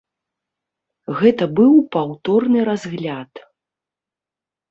[1.19, 3.31] Гэта быў паўторны разгляд.